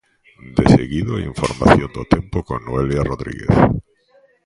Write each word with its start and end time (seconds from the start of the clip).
Deseguido, 0.59 1.11
a 1.15 1.27
información 1.31 1.89
do 1.97 2.03
tempo 2.13 2.37
con 2.47 2.59
Noelia 2.65 3.01
Rodríguez. 3.11 3.55